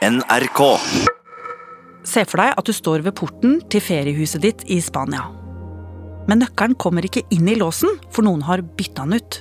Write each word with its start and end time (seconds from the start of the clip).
NRK. 0.00 0.60
Se 2.08 2.22
for 2.24 2.40
deg 2.40 2.54
at 2.56 2.64
du 2.64 2.72
står 2.72 3.02
ved 3.04 3.12
porten 3.18 3.58
til 3.68 3.82
feriehuset 3.84 4.40
ditt 4.40 4.62
i 4.72 4.78
Spania. 4.80 5.26
Men 6.24 6.40
nøkkelen 6.40 6.76
kommer 6.80 7.04
ikke 7.04 7.26
inn 7.34 7.48
i 7.52 7.56
låsen, 7.60 7.98
for 8.08 8.24
noen 8.24 8.40
har 8.46 8.62
bytta 8.64 9.04
den 9.04 9.18
ut. 9.20 9.40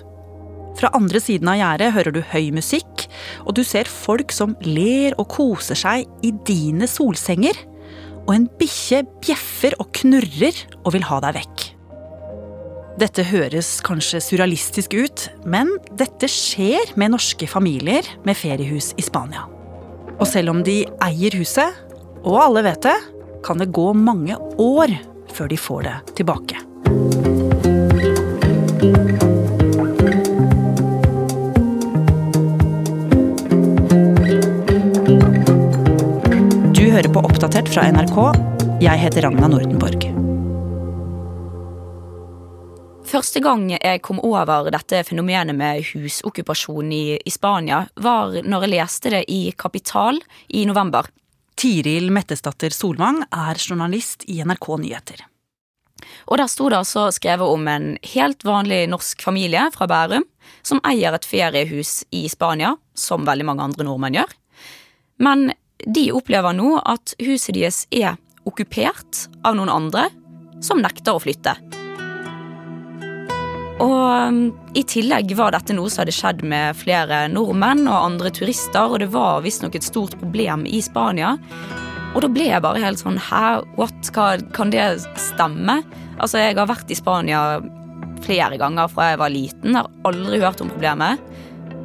Fra 0.76 0.92
andre 0.98 1.22
siden 1.24 1.48
av 1.48 1.62
gjerdet 1.62 1.94
hører 1.96 2.16
du 2.16 2.20
høy 2.34 2.50
musikk, 2.56 3.06
og 3.46 3.56
du 3.56 3.62
ser 3.64 3.88
folk 3.88 4.34
som 4.36 4.58
ler 4.66 5.16
og 5.16 5.30
koser 5.32 5.80
seg 5.80 6.28
i 6.28 6.34
dine 6.48 6.90
solsenger. 6.92 7.56
Og 8.26 8.34
en 8.36 8.48
bikkje 8.60 9.06
bjeffer 9.24 9.78
og 9.80 9.94
knurrer 9.96 10.60
og 10.82 10.92
vil 10.98 11.08
ha 11.08 11.22
deg 11.24 11.38
vekk. 11.40 11.64
Dette 13.00 13.24
høres 13.30 13.78
kanskje 13.88 14.20
surrealistisk 14.26 14.98
ut, 15.00 15.24
men 15.48 15.72
dette 15.96 16.28
skjer 16.28 16.92
med 17.00 17.16
norske 17.16 17.48
familier 17.48 18.04
med 18.28 18.36
feriehus 18.36 18.92
i 19.00 19.08
Spania. 19.08 19.48
Og 20.20 20.28
selv 20.28 20.52
om 20.52 20.60
de 20.68 20.82
eier 21.06 21.36
huset, 21.40 21.78
og 22.28 22.36
alle 22.44 22.66
vet 22.68 22.84
det, 22.84 22.98
kan 23.46 23.62
det 23.62 23.72
gå 23.72 23.94
mange 23.96 24.36
år 24.60 24.92
før 25.32 25.48
de 25.48 25.58
får 25.58 25.86
det 25.88 25.96
tilbake. 26.20 26.60
Du 36.76 36.84
hører 36.92 37.12
på 37.14 37.24
Oppdatert 37.24 37.72
fra 37.72 37.88
NRK. 37.88 38.20
Jeg 38.84 39.00
heter 39.00 39.30
Ragna 39.30 39.48
Nordenborg. 39.48 40.19
Første 43.20 43.42
gang 43.44 43.66
jeg 43.74 44.00
kom 44.00 44.22
over 44.24 44.70
dette 44.72 45.02
fenomenet 45.04 45.52
med 45.58 45.82
husokkupasjon 45.90 46.92
i, 46.96 47.18
i 47.20 47.32
Spania, 47.34 47.82
var 48.00 48.38
når 48.48 48.64
jeg 48.64 48.72
leste 48.72 49.12
det 49.12 49.26
i 49.28 49.40
Kapital 49.60 50.22
i 50.56 50.62
november. 50.70 51.10
Tiril 51.60 52.14
Mettesdatter 52.16 52.72
Solvang 52.72 53.20
er 53.28 53.60
journalist 53.60 54.24
i 54.32 54.38
NRK 54.40 54.68
Nyheter. 54.86 55.26
Og 56.32 56.40
der 56.40 56.48
sto 56.48 56.70
det 56.72 56.80
altså 56.80 57.10
skrevet 57.12 57.44
om 57.44 57.68
en 57.68 57.90
helt 58.14 58.46
vanlig 58.48 58.86
norsk 58.94 59.26
familie 59.28 59.66
fra 59.76 59.90
Bærum 59.92 60.24
som 60.64 60.80
eier 60.88 61.18
et 61.18 61.28
feriehus 61.28 62.06
i 62.16 62.24
Spania, 62.32 62.78
som 62.96 63.28
veldig 63.28 63.50
mange 63.50 63.68
andre 63.68 63.90
nordmenn 63.90 64.16
gjør. 64.22 64.32
Men 65.20 65.50
de 65.84 66.08
opplever 66.16 66.56
nå 66.56 66.78
at 66.88 67.18
huset 67.20 67.60
deres 67.60 67.84
er 67.92 68.16
okkupert 68.48 69.26
av 69.44 69.60
noen 69.60 69.76
andre 69.76 70.08
som 70.64 70.80
nekter 70.80 71.20
å 71.20 71.26
flytte. 71.28 71.58
Og 73.80 74.30
um, 74.30 74.40
I 74.76 74.84
tillegg 74.84 75.32
var 75.40 75.54
dette 75.56 75.76
noe 75.76 75.92
som 75.92 76.04
hadde 76.04 76.16
skjedd 76.16 76.44
med 76.48 76.76
flere 76.80 77.24
nordmenn 77.32 77.86
og 77.88 78.10
andre 78.12 78.32
turister, 78.36 78.92
og 78.92 79.00
det 79.04 79.12
var 79.14 79.44
visstnok 79.46 79.78
et 79.80 79.88
stort 79.88 80.18
problem 80.20 80.66
i 80.68 80.82
Spania. 80.84 81.38
Og 82.16 82.24
da 82.26 82.30
ble 82.34 82.50
jeg 82.50 82.64
bare 82.66 82.82
helt 82.82 83.00
sånn 83.02 83.20
Hæ, 83.22 83.62
what? 83.78 84.12
Kan 84.56 84.74
det 84.74 84.86
stemme? 85.22 85.80
Altså, 86.20 86.42
jeg 86.42 86.58
har 86.58 86.70
vært 86.70 86.92
i 86.92 86.98
Spania 86.98 87.44
flere 88.26 88.58
ganger 88.60 88.90
fra 88.92 89.14
jeg 89.14 89.22
var 89.22 89.32
liten, 89.32 89.78
har 89.78 89.88
aldri 90.08 90.42
hørt 90.42 90.60
om 90.64 90.72
problemet. 90.74 91.22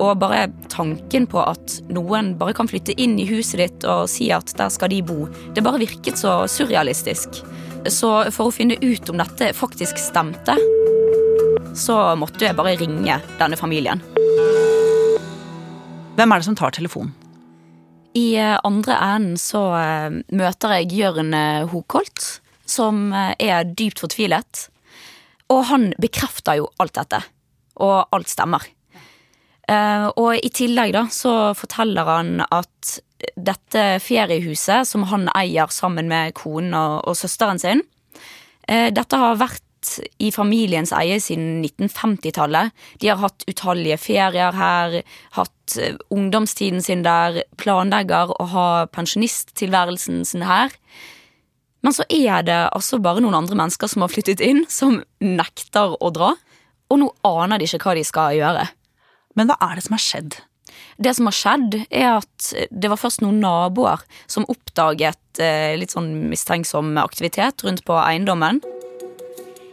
Og 0.03 0.17
bare 0.19 0.49
tanken 0.73 1.29
på 1.31 1.39
at 1.45 1.77
noen 1.95 2.33
bare 2.41 2.57
kan 2.57 2.67
flytte 2.67 2.97
inn 2.99 3.15
i 3.23 3.29
huset 3.29 3.61
ditt 3.61 3.87
og 3.87 4.09
si 4.11 4.33
at 4.35 4.51
der 4.59 4.73
skal 4.75 4.91
de 4.91 4.99
bo, 5.07 5.29
det 5.55 5.63
bare 5.63 5.85
virket 5.85 6.19
så 6.19 6.41
surrealistisk. 6.51 7.45
Så 7.87 8.11
for 8.35 8.49
å 8.49 8.55
finne 8.55 8.81
ut 8.83 9.13
om 9.13 9.21
dette 9.21 9.53
faktisk 9.55 10.01
stemte, 10.01 10.57
så 11.75 11.99
måtte 12.19 12.47
jeg 12.47 12.57
bare 12.57 12.77
ringe 12.79 13.19
denne 13.39 13.59
familien. 13.59 14.03
Hvem 16.15 16.31
er 16.31 16.41
det 16.41 16.47
som 16.47 16.57
tar 16.59 16.75
telefonen? 16.75 17.13
I 18.15 18.37
eh, 18.39 18.59
andre 18.63 18.97
enden 19.03 19.39
så 19.41 19.65
eh, 19.75 20.21
møter 20.39 20.77
jeg 20.79 20.93
Jørn 20.95 21.35
eh, 21.35 21.67
Hokolt, 21.73 22.39
som 22.65 23.11
er 23.13 23.67
dypt 23.77 24.01
fortvilet. 24.01 24.69
Og 25.53 25.67
han 25.69 25.91
bekrefter 26.01 26.63
jo 26.63 26.71
alt 26.81 26.95
dette. 26.97 27.21
Og 27.83 28.15
alt 28.15 28.31
stemmer. 28.31 28.63
Og 29.69 30.31
i 30.37 30.49
tillegg 30.53 30.95
da 30.95 31.03
så 31.13 31.53
forteller 31.57 32.09
han 32.09 32.39
at 32.47 32.95
dette 33.37 33.83
feriehuset 34.01 34.89
som 34.89 35.05
han 35.11 35.27
eier 35.37 35.69
sammen 35.73 36.09
med 36.09 36.33
konen 36.37 36.73
og, 36.77 36.97
og 37.09 37.17
søsteren 37.17 37.61
sin, 37.61 37.83
dette 38.65 39.21
har 39.21 39.41
vært 39.41 39.64
i 40.23 40.31
familiens 40.35 40.93
eie 40.97 41.19
siden 41.23 41.65
1950-tallet. 41.65 42.75
De 43.03 43.11
har 43.11 43.21
hatt 43.23 43.47
utallige 43.51 43.99
ferier 44.01 44.57
her, 44.57 45.01
hatt 45.39 45.77
eh, 45.81 45.99
ungdomstiden 46.15 46.85
sin 46.85 47.05
der, 47.07 47.43
planlegger 47.61 48.35
å 48.39 48.49
ha 48.55 48.69
pensjonisttilværelsen 48.95 50.25
sin 50.29 50.47
her. 50.49 50.75
Men 51.85 51.93
så 51.93 52.07
er 52.09 52.47
det 52.47 52.61
altså 52.73 52.99
bare 53.03 53.21
noen 53.21 53.37
andre 53.37 53.59
mennesker 53.61 53.91
som 53.93 54.05
har 54.05 54.13
flyttet 54.13 54.41
inn, 54.45 54.65
som 54.73 55.03
nekter 55.21 55.99
å 56.01 56.11
dra. 56.15 56.33
Og 56.93 57.01
nå 57.01 57.11
aner 57.29 57.61
de 57.61 57.69
ikke 57.69 57.91
hva 57.91 57.99
de 57.99 58.05
skal 58.09 58.39
gjøre. 58.39 58.67
Men 59.37 59.51
hva 59.51 59.59
er 59.69 59.77
det 59.77 59.85
som 59.85 59.97
har 59.97 60.05
skjedd? 60.05 60.39
Det 60.97 61.13
som 61.17 61.29
har 61.29 61.37
skjedd, 61.37 61.77
er 61.91 62.09
at 62.21 62.49
det 62.71 62.91
var 62.91 63.01
først 63.01 63.25
noen 63.25 63.41
naboer 63.43 64.03
som 64.31 64.47
oppdaget 64.51 65.43
eh, 65.43 65.75
litt 65.79 65.95
sånn 65.95 66.13
mistenksom 66.31 66.95
aktivitet 67.03 67.67
rundt 67.67 67.85
på 67.87 67.99
eiendommen. 67.99 68.63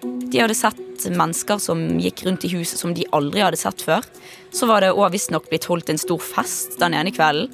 De 0.02 0.40
hadde 0.40 0.56
sett 0.58 1.06
mennesker 1.10 1.60
som 1.62 1.82
gikk 2.02 2.24
rundt 2.26 2.46
i 2.46 2.52
huset 2.56 2.80
som 2.80 2.94
de 2.96 3.06
aldri 3.16 3.44
hadde 3.44 3.60
sett 3.60 3.84
før. 3.86 4.06
Så 4.54 4.68
var 4.70 4.82
det 4.82 4.94
òg 4.96 5.14
visstnok 5.14 5.50
blitt 5.50 5.68
holdt 5.70 5.92
en 5.94 6.02
stor 6.02 6.22
fest 6.24 6.80
den 6.82 6.96
ene 6.98 7.14
kvelden. 7.14 7.52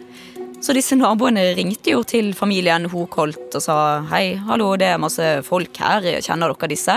Så 0.64 0.74
disse 0.74 0.98
naboene 0.98 1.44
ringte 1.54 1.94
jo 1.94 2.02
til 2.08 2.32
familien 2.34 2.88
Hokolt 2.90 3.54
og 3.54 3.62
sa 3.62 3.78
hei, 4.10 4.40
hallo, 4.48 4.72
det 4.80 4.90
er 4.90 5.02
masse 5.02 5.26
folk 5.46 5.78
her, 5.78 6.08
kjenner 6.26 6.50
dere 6.50 6.72
disse? 6.72 6.96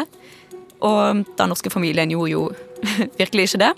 Og 0.80 1.24
den 1.36 1.52
norske 1.52 1.72
familien 1.72 2.12
gjorde 2.12 2.32
jo 2.32 2.46
virkelig 3.20 3.50
ikke 3.50 3.64
det. 3.66 3.72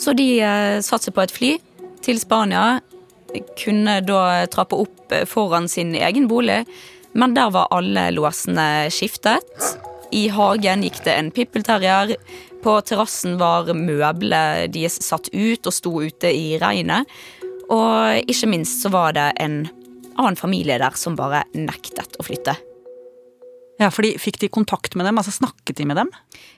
Så 0.00 0.16
de 0.18 0.28
eh, 0.42 0.78
satte 0.82 1.08
seg 1.08 1.14
på 1.14 1.22
et 1.22 1.34
fly 1.34 1.52
til 2.02 2.18
Spania. 2.18 2.80
Kunne 3.60 4.00
da 4.02 4.48
trappe 4.50 4.78
opp 4.82 5.14
foran 5.30 5.68
sin 5.70 5.94
egen 5.94 6.26
bolig, 6.30 6.64
men 7.12 7.36
der 7.36 7.52
var 7.54 7.70
alle 7.74 8.08
låsene 8.16 8.88
skiftet. 8.90 9.46
I 10.12 10.28
hagen 10.34 10.82
gikk 10.82 11.02
det 11.06 11.14
en 11.16 11.30
pippelterrier. 11.34 12.16
På 12.64 12.76
terrassen 12.84 13.38
var 13.40 13.70
møblene 13.72 14.66
deres 14.72 14.98
satt 15.04 15.30
ut 15.32 15.66
og 15.66 15.74
sto 15.74 15.92
ute 16.02 16.32
i 16.34 16.56
regnet. 16.60 17.08
Og 17.70 18.30
ikke 18.30 18.50
minst 18.50 18.82
så 18.82 18.90
var 18.92 19.14
det 19.16 19.30
en 19.40 19.62
annen 20.18 20.36
familie 20.36 20.80
der 20.82 20.98
som 20.98 21.16
bare 21.18 21.44
nektet 21.54 22.18
å 22.18 22.26
flytte. 22.26 22.56
Ja, 23.80 23.88
fordi 23.88 24.12
Fikk 24.20 24.42
de 24.42 24.50
kontakt 24.52 24.94
med 24.98 25.06
dem? 25.08 25.16
altså 25.16 25.32
Snakket 25.32 25.78
de 25.78 25.86
med 25.88 25.96
dem? 25.96 26.10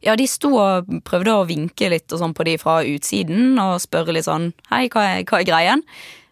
Ja, 0.03 0.17
de 0.19 0.27
sto 0.27 0.57
og 0.59 0.89
prøvde 1.07 1.37
å 1.37 1.47
vinke 1.47 1.93
litt 1.93 2.11
og 2.11 2.19
sånn 2.19 2.35
på 2.35 2.47
de 2.49 2.57
fra 2.59 2.81
utsiden 2.83 3.61
og 3.63 3.79
spørre 3.85 4.17
litt 4.17 4.27
sånn 4.27 4.51
Hei, 4.73 4.89
hva 4.91 5.05
er, 5.07 5.23
hva 5.29 5.39
er 5.39 5.47
greien? 5.47 5.85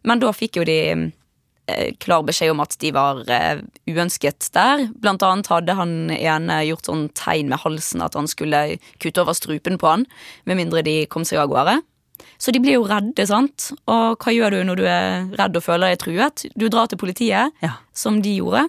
Men 0.02 0.19
da 0.19 0.32
fikk 0.34 0.58
jo 0.58 0.66
de 0.66 1.12
klar 2.03 2.25
beskjed 2.26 2.53
om 2.53 2.62
at 2.62 2.76
de 2.82 2.92
var 2.94 3.22
uh, 3.26 3.60
uønsket 3.91 4.50
der. 4.56 4.86
Blant 5.03 5.25
annet 5.26 5.50
hadde 5.53 5.76
han 5.78 5.94
ene 6.14 6.60
gjort 6.69 6.91
sånn 6.91 7.06
tegn 7.19 7.53
med 7.53 7.62
halsen 7.62 8.04
at 8.04 8.19
han 8.19 8.28
skulle 8.31 8.78
kutte 9.03 9.25
over 9.25 9.36
strupen 9.36 9.78
på 9.81 9.91
han, 9.91 10.06
med 10.48 10.60
mindre 10.60 10.84
de 10.86 11.03
kom 11.12 11.26
seg 11.28 11.42
av 11.42 11.53
gårde. 11.53 11.78
Så 12.41 12.53
de 12.53 12.60
blir 12.60 12.78
jo 12.78 12.88
redde, 12.88 13.25
sant. 13.28 13.70
Og 13.91 14.20
hva 14.20 14.32
gjør 14.32 14.56
du 14.56 14.60
når 14.69 14.81
du 14.81 14.84
er 14.88 15.08
redd 15.41 15.56
og 15.56 15.64
føler 15.64 15.92
deg 15.92 16.03
truet? 16.03 16.44
Du 16.56 16.69
drar 16.72 16.88
til 16.88 17.00
politiet, 17.00 17.53
ja. 17.64 17.75
som 17.97 18.20
de 18.25 18.37
gjorde. 18.41 18.66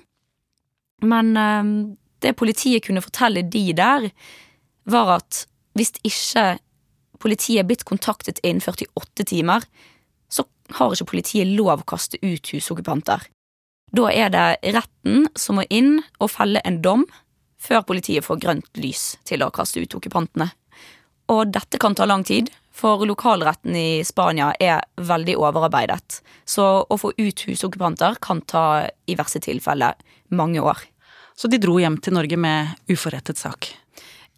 Men 1.08 1.34
uh, 1.38 1.72
det 2.22 2.36
politiet 2.40 2.86
kunne 2.88 3.04
fortelle 3.04 3.46
de 3.48 3.70
der, 3.78 4.12
var 4.90 5.18
at 5.20 5.46
hvis 5.78 5.94
ikke 6.04 6.58
politiet 7.22 7.62
er 7.62 7.68
blitt 7.70 7.86
kontaktet 7.88 8.42
innen 8.44 8.64
48 8.64 9.28
timer, 9.30 9.66
har 10.78 10.94
ikke 10.94 11.12
politiet 11.14 11.52
lov 11.58 11.84
å 11.84 11.90
kaste 11.94 12.20
ut 12.22 12.54
husokkupanter. 12.54 13.28
Da 13.92 14.08
er 14.12 14.32
det 14.32 14.74
retten 14.76 15.28
som 15.36 15.60
må 15.60 15.66
inn 15.70 16.00
og 16.20 16.32
felle 16.32 16.62
en 16.64 16.80
dom 16.84 17.06
før 17.62 17.84
politiet 17.86 18.26
får 18.26 18.40
grønt 18.42 18.80
lys 18.80 19.18
til 19.28 19.44
å 19.44 19.52
kaste 19.54 19.84
ut 19.84 19.98
okkupantene. 20.00 20.50
Og 21.32 21.52
dette 21.54 21.80
kan 21.80 21.96
ta 21.96 22.08
lang 22.08 22.24
tid, 22.28 22.50
for 22.72 23.04
lokalretten 23.06 23.76
i 23.78 24.02
Spania 24.08 24.52
er 24.60 24.82
veldig 24.98 25.36
overarbeidet. 25.38 26.22
Så 26.48 26.66
å 26.88 26.98
få 26.98 27.12
ut 27.18 27.44
husokkupanter 27.48 28.18
kan 28.24 28.42
ta 28.48 28.88
i 29.06 29.18
verste 29.20 29.44
tilfelle 29.44 29.94
mange 30.32 30.64
år. 30.64 30.80
Så 31.36 31.52
de 31.52 31.60
dro 31.62 31.78
hjem 31.80 32.00
til 32.02 32.16
Norge 32.16 32.40
med 32.40 32.92
uforrettet 32.92 33.40
sak? 33.40 33.70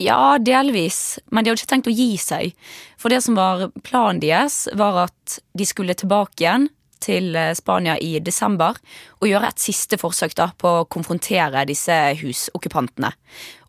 Ja, 0.01 0.38
delvis, 0.42 1.19
men 1.30 1.44
de 1.44 1.51
hadde 1.51 1.62
ikke 1.62 1.74
tenkt 1.75 1.90
å 1.92 1.94
gi 1.94 2.16
seg. 2.18 2.56
For 2.98 3.13
det 3.13 3.22
som 3.25 3.38
var 3.38 3.68
planen 3.86 4.22
deres, 4.24 4.66
var 4.74 5.06
at 5.06 5.38
de 5.54 5.68
skulle 5.69 5.95
tilbake 5.98 6.42
igjen 6.42 6.69
til 7.04 7.36
eh, 7.36 7.54
Spania 7.57 7.98
i 8.01 8.18
desember 8.24 8.78
og 9.19 9.28
gjøre 9.30 9.51
et 9.51 9.62
siste 9.62 10.00
forsøk 10.00 10.36
da 10.40 10.50
på 10.57 10.72
å 10.80 10.86
konfrontere 10.92 11.66
disse 11.69 11.95
husokkupantene. 12.22 13.12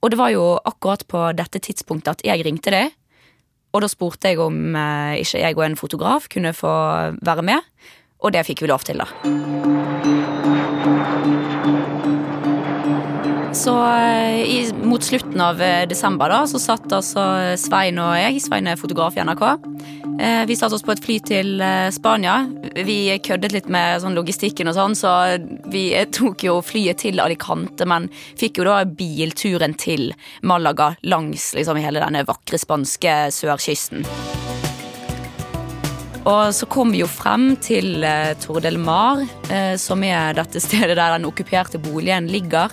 Og 0.03 0.13
det 0.13 0.21
var 0.21 0.33
jo 0.35 0.55
akkurat 0.65 1.05
på 1.11 1.27
dette 1.37 1.61
tidspunktet 1.63 2.19
at 2.19 2.25
jeg 2.27 2.47
ringte 2.47 2.73
dem. 2.75 2.93
Og 3.75 3.83
da 3.83 3.91
spurte 3.91 4.31
jeg 4.31 4.41
om 4.43 4.77
eh, 4.79 5.21
ikke 5.25 5.43
jeg 5.43 5.59
og 5.59 5.67
en 5.67 5.79
fotograf 5.79 6.31
kunne 6.33 6.55
få 6.57 6.75
være 7.27 7.47
med. 7.47 7.71
Og 8.25 8.33
det 8.33 8.47
fikk 8.47 8.63
vi 8.65 8.71
lov 8.71 8.87
til, 8.87 9.03
da. 9.03 9.11
Så 13.55 13.75
eh, 13.87 14.41
i, 14.51 14.61
mot 14.85 15.03
slutten 15.03 15.41
av 15.41 15.61
eh, 15.63 15.85
desember 15.89 16.31
da, 16.33 16.43
så 16.49 16.61
satt 16.63 16.93
altså 16.93 17.25
Svein 17.61 17.99
og 18.03 18.15
jeg, 18.19 18.41
Svein 18.45 18.69
er 18.71 18.81
fotograf 18.81 19.17
i 19.17 19.23
NRK, 19.25 19.45
eh, 20.19 20.43
vi 20.49 20.57
satte 20.59 20.79
oss 20.79 20.85
på 20.87 20.95
et 20.95 21.03
fly 21.05 21.19
til 21.27 21.63
eh, 21.65 21.89
Spania. 21.95 22.37
Vi 22.75 22.99
køddet 23.25 23.55
litt 23.55 23.71
med 23.73 24.03
sånn 24.03 24.17
logistikken 24.19 24.71
og 24.71 24.77
sånn, 24.79 24.97
så 24.99 25.15
vi 25.73 25.87
eh, 25.97 26.09
tok 26.13 26.47
jo 26.47 26.59
flyet 26.65 27.03
til 27.05 27.23
Alicante, 27.25 27.89
men 27.89 28.11
fikk 28.41 28.61
jo 28.61 28.69
da 28.71 28.83
bilturen 28.85 29.77
til 29.81 30.13
Malaga 30.43 30.95
langs 31.09 31.53
liksom 31.57 31.81
hele 31.83 32.03
denne 32.05 32.27
vakre 32.29 32.61
spanske 32.61 33.19
sørkysten. 33.35 34.05
Og 36.25 36.55
så 36.57 36.65
kom 36.73 36.95
vi 36.95 37.03
jo 37.03 37.09
frem 37.11 37.51
til 37.61 38.01
Tordelmar, 38.41 39.21
Mar, 39.21 39.53
eh, 39.53 39.75
som 39.77 40.01
er 40.05 40.33
dette 40.39 40.63
stedet 40.63 40.97
der 40.97 41.19
den 41.19 41.29
okkuperte 41.29 41.81
boligen 41.85 42.31
ligger. 42.33 42.73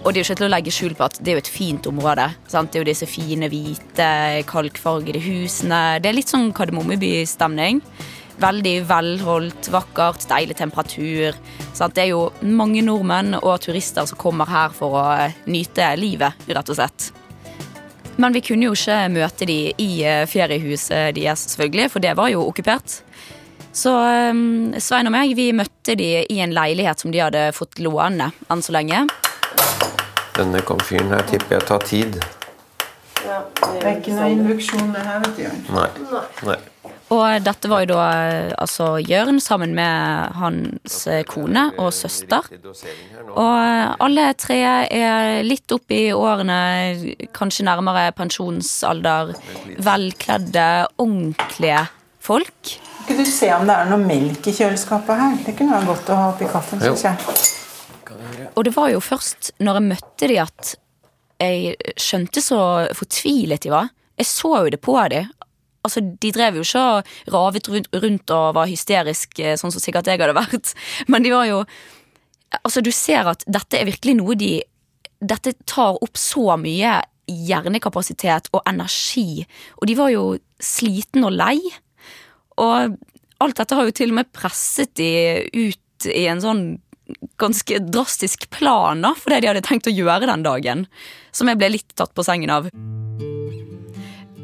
Og 0.00 0.14
det 0.14 0.16
er 0.16 0.22
jo 0.22 0.28
ikke 0.30 0.38
til 0.38 0.46
å 0.46 0.54
legge 0.54 0.72
skjul 0.72 0.94
på 0.96 1.04
at 1.04 1.18
det 1.20 1.28
er 1.28 1.36
jo 1.36 1.42
et 1.42 1.52
fint 1.52 1.86
område. 1.90 2.24
Sant? 2.48 2.70
Det 2.72 2.78
er 2.78 2.84
jo 2.86 2.88
disse 2.88 3.08
fine, 3.10 3.50
hvite, 3.52 4.08
kalkfargede 4.48 5.20
husene. 5.20 6.00
Det 6.00 6.08
er 6.08 6.16
litt 6.16 6.32
sånn 6.32 6.54
Kardemommeby-stemning. 6.56 7.82
Veldig 8.40 8.74
velholdt, 8.88 9.68
vakkert, 9.74 10.24
deilig 10.30 10.56
temperatur. 10.56 11.36
Sant? 11.76 11.98
Det 11.98 12.06
er 12.06 12.14
jo 12.14 12.30
mange 12.40 12.80
nordmenn 12.86 13.36
og 13.42 13.60
turister 13.66 14.08
som 14.08 14.20
kommer 14.20 14.48
her 14.48 14.72
for 14.72 14.96
å 15.02 15.04
eh, 15.18 15.36
nyte 15.52 15.92
livet, 16.00 16.48
rett 16.48 16.72
og 16.72 16.80
slett. 16.80 17.10
Men 18.16 18.32
vi 18.32 18.40
kunne 18.44 18.70
jo 18.70 18.76
ikke 18.76 19.02
møte 19.12 19.48
de 19.48 19.60
i 19.76 19.90
eh, 20.00 20.24
feriehuset 20.28 21.12
deres, 21.20 21.44
selvfølgelig, 21.52 21.92
for 21.92 22.00
det 22.00 22.16
var 22.16 22.32
jo 22.32 22.46
okkupert. 22.48 23.02
Så 23.76 23.92
um, 23.92 24.72
Svein 24.80 25.06
og 25.06 25.14
meg 25.14 25.36
vi 25.38 25.52
møtte 25.54 25.94
de 25.94 26.24
i 26.24 26.40
en 26.42 26.56
leilighet 26.56 27.04
som 27.04 27.12
de 27.12 27.20
hadde 27.22 27.50
fått 27.54 27.78
låne 27.84 28.32
enn 28.48 28.64
så 28.64 28.74
lenge. 28.74 29.04
Denne 30.36 30.62
komfyren 30.64 31.12
her 31.12 31.24
tipper 31.28 31.58
jeg 31.58 31.68
tar 31.68 31.86
tid. 31.86 32.20
Det 33.20 33.84
er 33.84 33.96
ikke 33.98 34.14
noe 34.16 34.30
induksjon, 34.32 34.92
det 34.94 35.02
her, 35.04 35.20
vet 35.24 35.36
du. 35.36 35.42
Jørn. 35.44 35.64
Nei. 35.76 35.88
Nei. 36.48 36.60
Og 37.10 37.42
dette 37.42 37.68
var 37.70 37.82
jo 37.82 37.88
da 37.90 38.02
eh, 38.22 38.52
altså 38.54 38.92
Jørn 39.02 39.40
sammen 39.42 39.72
med 39.74 40.36
hans 40.38 40.98
eh, 41.10 41.24
kone 41.26 41.66
og 41.82 41.90
søster. 41.94 42.46
Og 43.34 43.56
eh, 43.58 43.86
alle 44.06 44.28
tre 44.38 44.60
er 44.86 45.40
litt 45.42 45.74
opp 45.74 45.90
i 45.90 46.12
årene, 46.14 46.60
kanskje 47.34 47.66
nærmere 47.66 48.12
pensjonsalder. 48.14 49.34
Velkledde, 49.82 50.68
ordentlige 51.02 51.88
folk. 52.22 52.76
Kan 53.08 53.18
du 53.18 53.26
se 53.26 53.50
om 53.56 53.66
det 53.66 53.74
er 53.74 53.90
noe 53.90 54.04
melk 54.04 54.46
i 54.46 54.54
kjøleskapet 54.54 55.18
her? 55.18 55.40
Det 55.48 55.56
kunne 55.58 55.74
være 55.80 55.90
godt 55.90 56.14
å 56.14 56.20
ha 56.20 56.28
oppi 56.30 56.46
kaffen, 56.52 56.84
syns 56.84 57.08
jeg. 57.08 57.58
Og 58.56 58.64
det 58.66 58.74
var 58.74 58.90
jo 58.92 59.02
først 59.02 59.52
når 59.62 59.78
jeg 59.78 59.88
møtte 59.90 60.30
de 60.30 60.38
at 60.42 60.74
jeg 61.40 61.92
skjønte 62.00 62.42
så 62.44 62.60
fortvilet 62.96 63.62
de 63.64 63.72
var. 63.72 63.92
Jeg 64.20 64.28
så 64.28 64.50
jo 64.64 64.72
det 64.72 64.80
på 64.84 64.96
de. 65.12 65.22
Altså, 65.86 66.02
De 66.02 66.32
drev 66.34 66.58
jo 66.60 66.64
ikke 66.66 66.82
og 66.82 67.32
ravet 67.32 67.70
rundt, 67.72 68.30
og 68.30 68.54
var 68.58 68.68
hysterisk, 68.68 69.38
eh, 69.40 69.56
sånn 69.56 69.72
som 69.72 69.80
sikkert 69.80 70.10
jeg 70.10 70.20
hadde 70.20 70.36
vært. 70.36 70.74
Men 71.12 71.24
de 71.24 71.32
var 71.34 71.48
jo 71.50 71.64
Altså, 72.66 72.80
du 72.82 72.90
ser 72.90 73.28
at 73.30 73.44
dette 73.46 73.78
er 73.78 73.86
virkelig 73.86 74.16
noe 74.18 74.34
de 74.34 74.56
Dette 75.22 75.52
tar 75.70 76.00
opp 76.02 76.18
så 76.18 76.56
mye 76.58 76.96
hjernekapasitet 77.30 78.48
og 78.56 78.64
energi. 78.66 79.44
Og 79.78 79.86
de 79.86 79.94
var 79.94 80.10
jo 80.10 80.24
sliten 80.58 81.26
og 81.28 81.36
lei. 81.36 81.60
Og 82.58 82.96
alt 83.44 83.60
dette 83.60 83.76
har 83.76 83.86
jo 83.86 83.94
til 83.94 84.10
og 84.10 84.18
med 84.18 84.32
presset 84.34 84.90
de 84.98 85.10
ut 85.52 86.08
i 86.08 86.24
en 86.32 86.40
sånn 86.42 86.64
ganske 87.40 87.82
drastisk 87.90 88.48
plan 88.54 89.02
da, 89.04 89.14
for 89.16 89.32
det 89.32 89.42
de 89.42 89.52
hadde 89.52 89.66
tenkt 89.66 89.90
å 89.90 89.94
gjøre 89.94 90.28
den 90.30 90.46
dagen. 90.46 90.86
Som 91.32 91.50
jeg 91.50 91.60
ble 91.60 91.74
litt 91.76 91.94
tatt 91.98 92.14
på 92.16 92.26
sengen 92.26 92.52
av. 92.52 92.70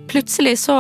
Plutselig 0.06 0.54
så 0.62 0.76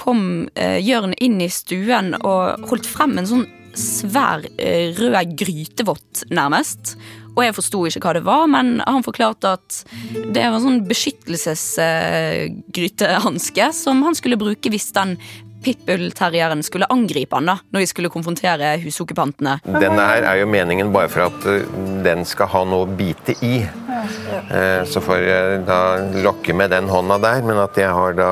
kom 0.00 0.48
eh, 0.56 0.80
Jørn 0.82 1.12
inn 1.22 1.36
i 1.44 1.50
stuen 1.52 2.14
og 2.22 2.64
holdt 2.70 2.88
frem 2.88 3.18
en 3.20 3.28
sånn 3.28 3.44
svær 3.74 4.44
eh, 4.56 4.94
rød 4.96 5.36
grytevott, 5.38 6.24
nærmest. 6.32 6.96
Og 7.34 7.42
jeg 7.42 7.54
forsto 7.56 7.80
ikke 7.88 8.02
hva 8.04 8.12
det 8.14 8.22
var, 8.26 8.46
men 8.50 8.80
han 8.86 9.02
forklarte 9.04 9.48
at 9.58 9.84
det 10.14 10.44
var 10.44 10.54
en 10.54 10.62
sånn 10.62 10.88
beskyttelsesgrytehanske 10.88 13.72
som 13.74 14.02
han 14.06 14.14
skulle 14.14 14.40
bruke 14.40 14.70
hvis 14.70 14.92
den 14.94 15.18
pitbull-terrieren 15.64 16.62
skulle 16.66 16.88
angripe 16.92 17.36
han 17.38 17.48
da, 17.50 17.56
når 17.72 17.84
de 17.84 17.88
skulle 17.90 18.10
konfrontere 18.12 18.74
husokkupantene. 18.84 19.56
Denne 19.80 20.04
her 20.10 20.26
er 20.30 20.40
jo 20.42 20.48
meningen 20.50 20.92
bare 20.94 21.10
for 21.12 21.26
at 21.28 21.46
eh, 21.50 21.64
den 22.04 22.24
skal 22.28 22.50
ha 22.52 22.64
noe 22.68 22.86
å 22.86 22.90
bite 22.98 23.36
i. 23.44 23.56
Eh, 23.64 24.84
Så 24.90 25.00
får 25.04 25.24
jeg 25.24 25.64
da 25.68 25.80
lokke 26.24 26.54
med 26.56 26.70
den 26.74 26.88
hånda 26.92 27.18
der, 27.22 27.42
men 27.46 27.58
at 27.64 27.76
jeg 27.80 27.90
har 27.90 28.16
da 28.18 28.30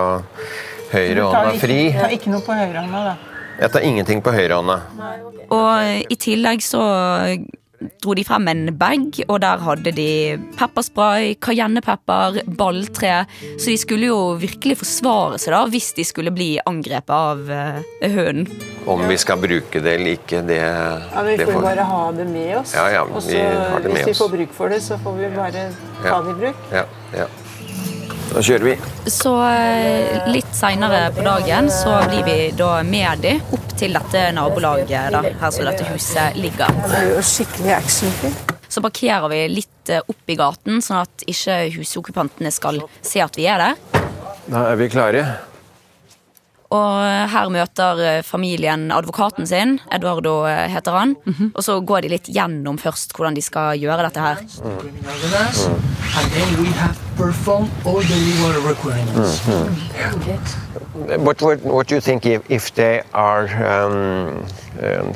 høyre 0.93 1.29
hånda 1.29 1.56
fri. 1.61 1.81
tar 1.96 2.12
ikke 2.14 2.32
noe 2.32 2.44
på 2.44 2.56
høyrehånda, 2.56 3.05
da. 3.11 3.17
Jeg 3.62 3.73
tar 3.73 3.84
ingenting 3.87 4.23
på 4.25 4.32
høyrehånda. 4.34 4.79
Og 5.52 6.12
i 6.12 6.17
tillegg 6.20 6.62
så 6.64 6.82
dro 8.02 8.14
de 8.19 8.25
frem 8.26 8.49
en 8.52 8.62
bag, 8.79 9.20
og 9.29 9.40
der 9.44 9.62
hadde 9.62 9.93
de 9.96 10.08
pepperspray, 10.58 11.34
cayennepepper, 11.43 12.43
balltre. 12.58 13.25
Så 13.58 13.70
de 13.73 13.76
skulle 13.81 14.08
jo 14.11 14.19
virkelig 14.40 14.79
forsvare 14.82 15.38
seg 15.43 15.55
da, 15.56 15.62
hvis 15.73 15.93
de 15.99 16.05
skulle 16.08 16.32
bli 16.34 16.50
angrepet 16.69 17.12
av 17.12 17.43
uh, 17.50 17.82
hunden. 18.02 18.49
Om 18.87 19.05
vi 19.08 19.17
skal 19.20 19.38
bruke 19.43 19.81
det 19.82 19.96
eller 19.99 20.17
ikke, 20.17 20.43
det, 20.49 20.58
Ja, 20.62 21.23
Vi 21.26 21.37
det 21.38 21.46
får 21.46 21.62
bare 21.62 21.84
ha 21.87 22.02
det 22.17 22.26
med 22.31 22.56
oss. 22.58 22.75
Ja, 22.75 22.88
ja, 22.90 23.02
Og 23.06 23.23
vi 23.23 23.37
så, 23.38 23.44
har 23.70 23.81
det 23.84 23.93
med 23.93 24.02
hvis 24.02 24.11
vi 24.12 24.19
får 24.19 24.34
bruk 24.37 24.52
for 24.56 24.73
det, 24.73 24.81
så 24.82 24.99
får 25.02 25.17
vi 25.20 25.31
bare 25.37 25.69
ta 26.02 26.08
Ja. 26.08 26.20
det 26.23 26.31
i 26.34 26.40
bruk. 26.40 26.67
Ja, 26.73 26.84
ja. 27.17 27.26
Da 28.32 28.40
kjører 28.40 28.64
vi. 28.64 28.75
Så 29.12 29.32
eh, 29.44 30.29
litt 30.32 30.55
seinere 30.56 31.11
på 31.12 31.25
dagen 31.26 31.69
så 31.73 31.99
blir 32.08 32.25
vi 32.25 32.37
da 32.56 32.70
med 32.87 33.20
de 33.25 33.34
opp 33.52 33.75
til 33.76 33.93
dette 33.99 34.25
nabolaget, 34.37 35.12
da, 35.12 35.23
her 35.43 35.52
som 35.52 35.69
dette 35.69 35.87
huset 35.90 36.38
ligger. 36.40 36.73
Det 36.87 36.99
er 37.02 37.11
jo 37.12 37.23
skikkelig 37.26 37.76
actionfilm. 37.76 38.37
Så 38.73 38.81
parkerer 38.81 39.29
vi 39.29 39.43
litt 39.52 39.93
eh, 39.93 40.00
opp 40.00 40.32
i 40.32 40.38
gaten, 40.38 40.81
sånn 40.81 41.02
at 41.02 41.26
ikke 41.29 41.58
husokkupantene 41.76 42.52
skal 42.55 42.81
se 43.05 43.20
at 43.20 43.37
vi 43.37 43.49
er 43.52 43.61
der. 43.67 44.05
Da 44.49 44.69
er 44.73 44.81
vi 44.81 44.88
klare. 44.93 45.26
Og 46.72 47.28
her 47.32 47.50
møter 47.52 48.00
eh, 48.00 48.22
familien 48.24 48.86
advokaten 48.94 49.46
sin, 49.48 49.76
Eduardo 49.92 50.46
eh, 50.48 50.69
heter 50.72 50.96
han. 50.96 51.14
Og 51.52 51.62
så 51.64 51.78
går 51.80 52.06
de 52.06 52.12
litt 52.14 52.30
gjennom 52.32 52.78
først 52.80 53.12
hvordan 53.16 53.36
de 53.36 53.44
skal 53.44 53.76
gjøre 53.82 54.08
dette 54.08 54.20
her. 54.20 54.36
all 57.84 58.00
the 58.00 58.17
legal 58.29 58.62
requirements. 58.62 59.41
What, 61.19 61.43
what, 61.43 61.60
what 61.62 61.86
do 61.88 61.94
you 61.94 62.00
think 62.00 62.26
if, 62.26 62.50
if 62.50 62.74
they 62.74 63.02
are 63.12 63.46
um, 63.64 64.46
um, 64.81 65.14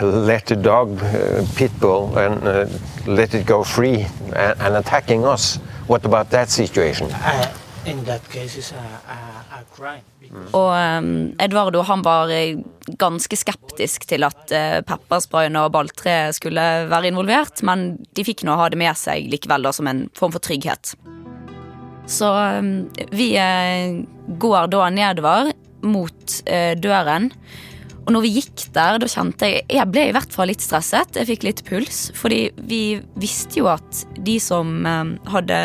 let 0.00 0.46
the 0.46 0.56
dog 0.56 1.02
uh, 1.02 1.44
pit 1.56 1.72
bull 1.80 2.16
and 2.18 2.42
uh, 2.46 2.66
let 3.06 3.34
it 3.34 3.46
go 3.46 3.64
free 3.64 4.06
and, 4.34 4.60
and 4.60 4.76
attacking 4.76 5.24
us? 5.24 5.56
What 5.86 6.04
about 6.04 6.30
that 6.30 6.50
situation? 6.50 7.10
Uh, 7.10 7.52
crime. 9.74 10.02
because- 10.20 10.54
Og 10.54 10.70
um, 10.76 11.10
Eduardo 11.40 11.82
han 11.88 12.02
var 12.04 12.30
eh, 12.32 12.58
ganske 13.00 13.36
skeptisk 13.38 14.06
til 14.10 14.24
at 14.26 14.52
uh, 14.52 14.80
peppersprayen 14.88 15.56
og 15.60 15.72
balltre 15.76 16.32
skulle 16.36 16.64
være 16.90 17.10
involvert, 17.12 17.62
men 17.66 17.96
de 18.14 18.24
fikk 18.26 18.44
nå 18.48 18.56
ha 18.60 18.68
det 18.72 18.80
med 18.80 18.96
seg 18.98 19.28
likevel 19.32 19.62
da, 19.68 19.72
som 19.72 19.88
en 19.90 20.06
form 20.18 20.34
for 20.34 20.44
trygghet. 20.44 20.94
Så 22.08 22.28
um, 22.32 22.88
vi 23.12 23.34
uh, 23.36 24.04
går 24.40 24.70
da 24.72 24.88
nedover 24.92 25.52
mot 25.84 26.38
uh, 26.48 26.74
døren. 26.80 27.30
Og 28.08 28.14
når 28.14 28.24
vi 28.24 28.30
gikk 28.38 28.62
der, 28.72 28.96
da 29.02 29.04
kjente 29.04 29.44
jeg 29.50 29.64
Jeg 29.68 29.84
ble 29.92 30.06
i 30.08 30.12
hvert 30.16 30.32
fall 30.32 30.48
litt 30.48 30.62
stresset. 30.64 31.12
Jeg 31.20 31.28
fikk 31.28 31.42
litt 31.44 31.60
puls. 31.68 32.06
Fordi 32.16 32.38
vi 32.56 32.78
visste 33.20 33.60
jo 33.60 33.66
at 33.68 34.06
de 34.24 34.38
som 34.40 34.80
hadde 35.28 35.58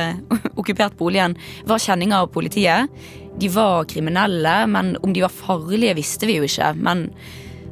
okkupert 0.60 0.98
boligen, 1.00 1.38
var 1.70 1.82
kjenninger 1.82 2.26
av 2.26 2.32
politiet. 2.34 2.92
De 3.40 3.50
var 3.50 3.88
kriminelle, 3.90 4.56
men 4.70 4.96
om 5.02 5.14
de 5.14 5.24
var 5.26 5.34
farlige, 5.34 5.98
visste 5.98 6.30
vi 6.30 6.38
jo 6.38 6.48
ikke. 6.48 6.74
Men 6.78 7.08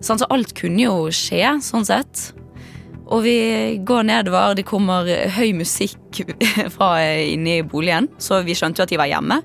sånn, 0.02 0.22
så 0.22 0.30
alt 0.34 0.56
kunne 0.58 0.86
jo 0.88 1.10
skje, 1.14 1.58
sånn 1.66 1.88
sett. 1.88 2.32
Og 3.12 3.26
vi 3.26 3.38
går 3.84 4.06
nedover, 4.08 4.56
det 4.56 4.66
kommer 4.68 5.08
høy 5.36 5.52
musikk 5.58 6.24
fra 6.76 6.94
inne 7.04 7.60
i 7.60 7.68
boligen, 7.68 8.08
så 8.22 8.40
vi 8.46 8.56
skjønte 8.56 8.82
jo 8.82 8.88
at 8.88 8.94
de 8.94 9.00
var 9.02 9.12
hjemme. 9.12 9.42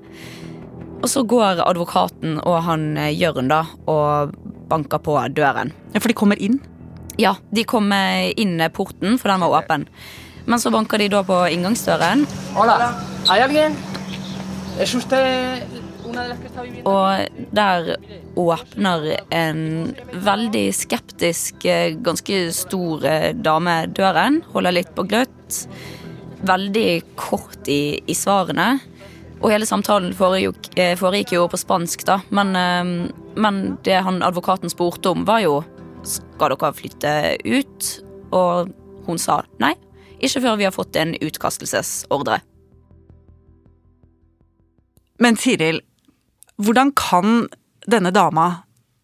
Og 0.97 1.09
så 1.11 1.21
går 1.27 1.61
advokaten 1.61 2.39
og 2.41 2.61
han 2.65 2.95
eh, 2.97 3.13
Jørn 3.13 3.51
da 3.51 3.61
og 3.85 4.33
banker 4.71 5.01
på 5.03 5.19
døren. 5.35 5.69
Ja, 5.93 6.01
For 6.01 6.09
de 6.09 6.17
kommer 6.17 6.41
inn. 6.41 6.57
Ja, 7.21 7.35
de 7.53 7.65
kom 7.69 7.91
eh, 7.93 8.31
inn 8.39 8.57
porten, 8.73 9.19
for 9.21 9.29
den 9.29 9.43
var 9.45 9.59
åpen. 9.61 9.85
Men 10.47 10.63
så 10.63 10.71
banker 10.73 11.01
de 11.01 11.11
da 11.11 11.21
på 11.27 11.43
inngangsdøren, 11.51 12.25
Hola, 12.55 12.79
og 16.87 17.41
der 17.57 17.95
åpner 18.39 19.07
en 19.35 19.61
veldig 20.23 20.65
skeptisk, 20.75 21.65
ganske 22.05 22.39
stor 22.55 23.03
dame 23.43 23.75
døren. 23.91 24.41
Holder 24.53 24.77
litt 24.77 24.93
på 24.95 25.05
gløtt. 25.09 25.63
Veldig 26.47 26.91
kort 27.19 27.67
i, 27.71 27.99
i 28.05 28.15
svarene. 28.15 28.77
Og 29.37 29.51
hele 29.53 29.67
samtalen 29.69 30.15
foregikk, 30.17 30.71
eh, 30.79 30.95
foregikk 30.97 31.35
jo 31.35 31.45
på 31.51 31.59
spansk, 31.61 32.05
da. 32.07 32.19
Men, 32.33 32.55
eh, 32.55 33.11
men 33.37 33.77
det 33.83 34.01
han 34.03 34.23
advokaten 34.25 34.69
spurte 34.69 35.11
om, 35.11 35.25
var 35.25 35.43
jo 35.43 35.63
skal 36.03 36.55
dere 36.55 36.73
flytte 36.73 37.13
ut. 37.45 37.89
Og 38.31 38.73
hun 39.05 39.17
sa 39.17 39.43
nei, 39.59 39.75
ikke 40.19 40.41
før 40.41 40.57
vi 40.57 40.65
har 40.65 40.75
fått 40.75 40.95
en 40.95 41.13
utkastelsesordre. 41.13 42.41
Men 45.23 45.37
Tiril, 45.39 45.81
hvordan 46.61 46.93
kan 46.97 47.47
denne 47.89 48.11
dama 48.13 48.47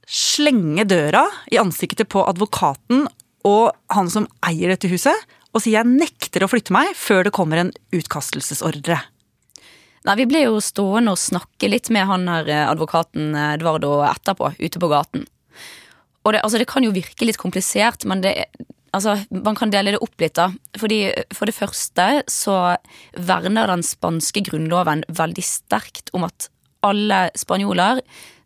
slenge 0.09 0.85
døra 0.85 1.23
i 1.51 1.59
ansiktet 1.61 2.09
på 2.11 2.25
advokaten 2.27 3.07
og 3.47 3.73
han 3.93 4.11
som 4.11 4.27
eier 4.45 4.73
dette 4.73 4.91
huset, 4.91 5.15
og 5.53 5.61
si 5.61 5.73
jeg 5.75 5.87
nekter 5.87 6.45
å 6.45 6.49
flytte 6.49 6.73
meg 6.73 6.93
før 6.97 7.27
det 7.27 7.33
kommer 7.35 7.61
en 7.61 7.73
utkastelsesordre? 7.93 8.99
Nei, 10.03 10.15
Vi 10.19 10.27
ble 10.27 10.43
jo 10.45 10.59
stående 10.63 11.13
og 11.13 11.21
snakke 11.21 11.69
litt 11.69 11.89
med 11.93 12.07
han 12.09 12.27
her 12.27 12.49
eh, 12.51 12.65
advokaten 12.67 13.31
eh, 13.35 13.53
Edvardo 13.55 14.01
etterpå, 14.03 14.51
ute 14.59 14.81
på 14.81 14.89
gaten. 14.91 15.23
Og 16.23 16.33
det, 16.33 16.41
altså, 16.43 16.59
det 16.59 16.67
kan 16.71 16.83
jo 16.83 16.91
virke 16.95 17.27
litt 17.27 17.39
komplisert, 17.39 18.03
men 18.09 18.23
det, 18.23 18.33
altså, 18.93 19.17
man 19.33 19.57
kan 19.57 19.73
dele 19.73 19.95
det 19.95 20.01
opp 20.03 20.21
litt. 20.21 20.35
da. 20.37 20.51
Fordi 20.79 21.01
For 21.35 21.49
det 21.49 21.57
første 21.57 22.07
så 22.31 22.57
verner 23.17 23.67
den 23.71 23.83
spanske 23.85 24.45
grunnloven 24.49 25.03
veldig 25.09 25.45
sterkt 25.45 26.13
om 26.13 26.27
at 26.27 26.49
alle 26.83 27.29
spanjoler 27.39 28.01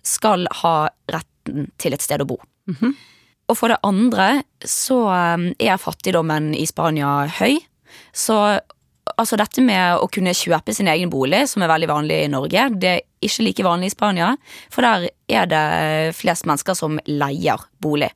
skal 0.05 0.47
ha 0.61 0.89
retten 1.11 1.71
til 1.81 1.95
et 1.95 2.03
sted 2.03 2.21
å 2.23 2.29
bo. 2.29 2.39
Og 3.47 3.55
for 3.55 3.71
det 3.71 3.79
andre 3.87 4.43
så 4.67 4.99
eh, 5.13 5.45
er 5.71 5.79
fattigdommen 5.79 6.53
i 6.55 6.65
Spania 6.67 7.27
høy. 7.39 7.57
Så 8.11 8.35
altså 9.15 9.37
dette 9.39 9.63
med 9.63 10.01
å 10.01 10.09
kunne 10.11 10.35
kjøpe 10.35 10.75
sin 10.75 10.89
egen 10.91 11.11
bolig, 11.11 11.45
som 11.47 11.63
er 11.63 11.71
veldig 11.71 11.89
vanlig 11.89 12.19
i 12.25 12.31
Norge, 12.31 12.67
det 12.75 12.91
er 12.91 13.05
ikke 13.23 13.45
like 13.47 13.65
vanlig 13.65 13.91
i 13.91 13.95
Spania. 13.95 14.33
For 14.73 14.83
der 14.83 15.07
er 15.31 15.47
det 15.49 16.15
flest 16.17 16.47
mennesker 16.49 16.75
som 16.77 16.99
leier 17.07 17.63
bolig. 17.83 18.11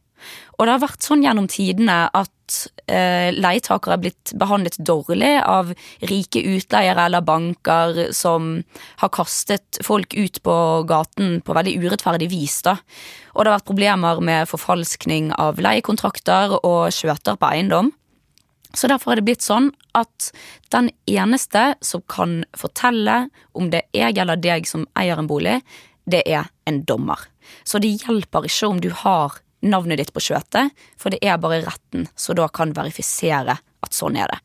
Og 0.61 0.67
det 0.67 0.75
har 0.75 0.83
vært 0.83 1.01
sånn 1.01 1.23
gjennom 1.25 1.47
tidene 1.49 2.03
at 2.13 2.57
eh, 2.85 3.31
leietakere 3.33 3.95
er 3.95 4.01
blitt 4.03 4.33
behandlet 4.37 4.75
dårlig 4.85 5.31
av 5.41 5.71
rike 6.05 6.43
utleiere 6.51 7.07
eller 7.07 7.25
banker 7.25 8.11
som 8.13 8.59
har 9.01 9.09
kastet 9.09 9.79
folk 9.81 10.13
ut 10.13 10.37
på 10.45 10.57
gaten 10.85 11.39
på 11.41 11.57
veldig 11.57 11.73
urettferdig 11.81 12.29
vis. 12.29 12.59
da. 12.61 12.75
Og 13.33 13.41
det 13.41 13.49
har 13.49 13.57
vært 13.57 13.71
problemer 13.71 14.21
med 14.21 14.51
forfalskning 14.53 15.33
av 15.41 15.57
leiekontrakter 15.57 16.59
og 16.59 16.93
skjøter 16.93 17.41
på 17.41 17.49
eiendom. 17.49 17.89
Så 18.77 18.85
derfor 18.85 19.15
er 19.15 19.19
det 19.19 19.27
blitt 19.31 19.43
sånn 19.43 19.73
at 19.97 20.29
den 20.69 20.93
eneste 21.09 21.71
som 21.81 22.05
kan 22.05 22.43
fortelle 22.53 23.23
om 23.57 23.73
det 23.73 23.87
er 23.97 24.11
jeg 24.11 24.21
eller 24.21 24.37
deg 24.37 24.69
som 24.69 24.85
eier 24.93 25.17
en 25.17 25.27
bolig, 25.27 25.57
det 26.05 26.21
er 26.29 26.53
en 26.69 26.83
dommer. 26.85 27.17
Så 27.65 27.81
det 27.81 27.97
hjelper 28.05 28.45
ikke 28.45 28.69
om 28.69 28.85
du 28.85 28.93
har 28.93 29.41
navnet 29.61 30.01
ditt 30.01 30.13
på 30.13 30.23
skjøtet, 30.23 30.71
for 30.97 31.13
det 31.13 31.21
er 31.21 31.41
bare 31.41 31.61
retten 31.65 32.07
som 32.15 32.37
da 32.37 32.47
kan 32.53 32.73
verifisere 32.75 33.57
at 33.57 33.97
sånn 33.97 34.17
er 34.17 34.31
det. 34.31 34.39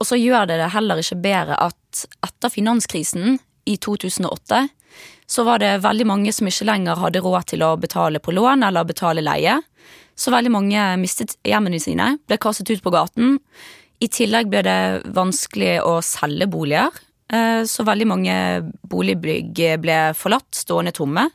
Og 0.00 0.08
så 0.08 0.16
gjør 0.16 0.48
det 0.48 0.58
det 0.60 0.72
heller 0.74 1.00
ikke 1.00 1.20
bedre 1.20 1.56
at 1.68 2.04
etter 2.24 2.52
finanskrisen 2.52 3.38
i 3.68 3.76
2008 3.76 4.68
så 5.30 5.44
var 5.46 5.60
det 5.62 5.82
veldig 5.84 6.06
mange 6.08 6.32
som 6.34 6.48
ikke 6.50 6.66
lenger 6.66 6.98
hadde 6.98 7.22
råd 7.22 7.52
til 7.52 7.62
å 7.62 7.76
betale 7.78 8.18
på 8.22 8.34
lån 8.34 8.64
eller 8.66 8.88
betale 8.88 9.22
leie. 9.22 9.60
Så 10.18 10.32
veldig 10.34 10.50
mange 10.50 10.86
mistet 11.00 11.36
hjemmene 11.46 11.78
sine, 11.80 12.16
ble 12.26 12.38
kastet 12.40 12.72
ut 12.72 12.82
på 12.82 12.92
gaten. 12.92 13.38
I 14.02 14.08
tillegg 14.10 14.50
ble 14.50 14.64
det 14.66 14.80
vanskelig 15.14 15.76
å 15.86 16.00
selge 16.04 16.48
boliger, 16.50 16.90
eh, 17.30 17.62
så 17.62 17.86
veldig 17.86 18.08
mange 18.10 18.34
boligbygg 18.90 19.62
ble 19.84 19.98
forlatt, 20.18 20.50
stående 20.56 20.92
tomme. 20.96 21.28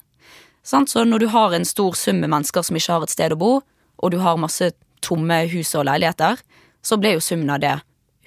Så 0.66 1.04
når 1.06 1.22
du 1.22 1.28
har 1.30 1.54
en 1.54 1.66
stor 1.66 1.94
sum 1.94 2.24
med 2.24 2.32
mennesker 2.34 2.66
som 2.66 2.78
ikke 2.78 2.98
har 2.98 3.06
et 3.06 3.14
sted 3.14 3.36
å 3.36 3.40
bo, 3.40 3.52
og 4.02 4.12
du 4.12 4.18
har 4.20 4.40
masse 4.42 4.72
tomme 5.06 5.44
hus 5.52 5.76
og 5.78 5.86
leiligheter, 5.86 6.42
så 6.82 6.98
ble 6.98 7.16
jo 7.16 7.22
summen 7.24 7.54
av 7.54 7.62
det 7.62 7.76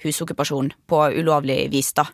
husokkupasjon 0.03 0.71
på 0.87 1.01
ulovlig 1.19 1.65
vis, 1.73 1.91
da. 1.93 2.07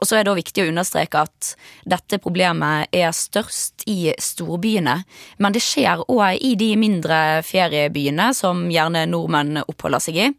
Og 0.00 0.08
så 0.08 0.18
er 0.18 0.26
det 0.26 0.36
viktig 0.38 0.64
å 0.64 0.70
understreke 0.72 1.24
at 1.26 1.52
dette 1.88 2.20
problemet 2.22 2.92
er 2.94 3.12
størst 3.16 3.86
i 3.90 4.12
storbyene, 4.20 4.98
men 5.38 5.54
det 5.54 5.62
skjer 5.64 6.04
òg 6.06 6.40
i 6.42 6.54
de 6.60 6.72
mindre 6.80 7.42
feriebyene 7.46 8.30
som 8.36 8.66
gjerne 8.72 9.06
nordmenn 9.10 9.62
oppholder 9.64 10.02
seg 10.02 10.20
i. 10.20 10.30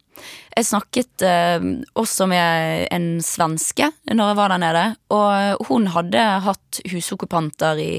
Jeg 0.54 0.68
snakket 0.68 1.24
eh, 1.26 1.64
også 1.98 2.28
med 2.30 2.88
en 2.94 3.08
svenske 3.26 3.90
når 4.14 4.32
jeg 4.32 4.38
var 4.38 4.54
der 4.54 4.62
nede, 4.62 4.84
og 5.14 5.68
hun 5.70 5.90
hadde 5.96 6.24
hatt 6.46 6.82
husokkupanter 6.92 7.82
i, 7.82 7.92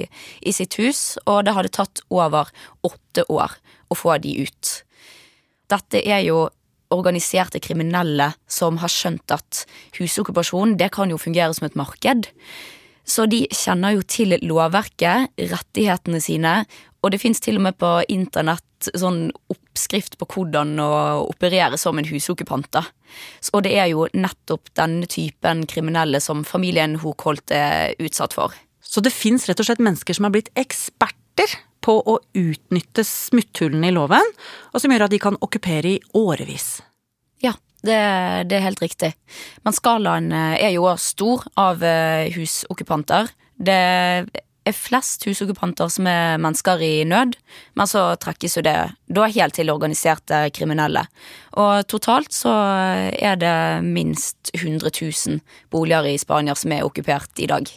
i 0.46 0.54
sitt 0.54 0.78
hus, 0.78 1.16
og 1.26 1.44
det 1.46 1.56
hadde 1.56 1.74
tatt 1.74 2.04
over 2.14 2.52
åtte 2.86 3.26
år 3.32 3.58
å 3.90 3.98
få 3.98 4.18
de 4.22 4.36
ut. 4.46 4.74
Dette 5.70 6.02
er 6.04 6.22
jo 6.28 6.46
organiserte 6.96 7.60
kriminelle 7.62 8.30
som 8.50 8.78
har 8.82 8.92
skjønt 8.92 9.34
at 9.34 9.64
husokkupasjon 9.98 10.76
det 10.80 10.92
kan 10.94 11.12
jo 11.12 11.20
fungere 11.20 11.54
som 11.56 11.68
et 11.68 11.78
marked. 11.78 12.30
Så 13.04 13.26
de 13.28 13.44
kjenner 13.52 13.98
jo 13.98 14.04
til 14.08 14.32
lovverket, 14.40 15.34
rettighetene 15.52 16.20
sine, 16.24 16.62
og 17.04 17.12
det 17.12 17.20
fins 17.20 17.42
til 17.44 17.58
og 17.60 17.66
med 17.66 17.76
på 17.76 17.90
internett 18.08 18.88
sånn 18.96 19.26
oppskrift 19.52 20.16
på 20.20 20.28
hvordan 20.32 20.72
å 20.80 20.92
operere 21.26 21.76
som 21.80 22.00
en 22.00 22.08
husokkupant. 22.08 22.80
Og 23.52 23.64
det 23.66 23.74
er 23.76 23.90
jo 23.92 24.06
nettopp 24.16 24.72
denne 24.78 25.08
typen 25.10 25.66
kriminelle 25.68 26.20
som 26.24 26.44
familien 26.48 26.96
Hokholt 27.02 27.52
er 27.52 27.92
utsatt 28.00 28.36
for. 28.36 28.56
Så 28.80 29.04
det 29.04 29.12
fins 29.12 29.44
rett 29.48 29.60
og 29.60 29.68
slett 29.68 29.84
mennesker 29.84 30.16
som 30.16 30.28
har 30.28 30.34
blitt 30.34 30.52
eksperter 30.56 31.58
på 31.84 31.98
å 32.00 32.16
utnytte 32.38 33.04
smutthullene 33.06 33.90
i 33.90 33.94
loven, 33.94 34.32
og 34.72 34.80
som 34.80 34.94
gjør 34.94 35.06
at 35.06 35.14
de 35.14 35.20
kan 35.22 35.38
okkupere 35.44 35.96
i 35.96 36.00
årevis. 36.16 36.78
Ja, 37.44 37.52
det, 37.84 38.00
det 38.48 38.58
er 38.58 38.66
helt 38.70 38.82
riktig. 38.82 39.12
Men 39.66 39.76
skalaen 39.76 40.32
eh, 40.32 40.56
er 40.64 40.74
jo 40.78 40.88
stor 41.00 41.44
av 41.60 41.84
eh, 41.84 42.32
husokkupanter. 42.34 43.28
Det 43.54 43.80
er 44.64 44.76
flest 44.76 45.26
husokkupanter 45.28 45.90
som 45.92 46.08
er 46.08 46.40
mennesker 46.40 46.80
i 46.80 46.92
nød, 47.08 47.36
men 47.76 47.90
så 47.90 48.06
trekkes 48.20 48.58
jo 48.58 48.64
det 48.64 48.76
da 49.12 49.28
helt 49.28 49.56
til 49.58 49.72
organiserte 49.72 50.46
kriminelle. 50.56 51.04
Og 51.60 51.84
totalt 51.90 52.32
så 52.32 52.54
er 53.12 53.36
det 53.40 53.56
minst 53.84 54.54
100 54.56 54.88
000 54.88 55.40
boliger 55.74 56.08
i 56.08 56.18
Spania 56.20 56.56
som 56.56 56.72
er 56.72 56.86
okkupert 56.88 57.44
i 57.44 57.50
dag. 57.50 57.68